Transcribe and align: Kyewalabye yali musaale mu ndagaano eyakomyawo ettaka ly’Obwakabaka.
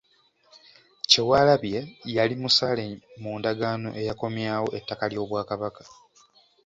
Kyewalabye 1.09 1.79
yali 2.15 2.35
musaale 2.41 2.85
mu 3.21 3.31
ndagaano 3.39 3.89
eyakomyawo 4.01 4.67
ettaka 4.79 5.03
ly’Obwakabaka. 5.11 5.83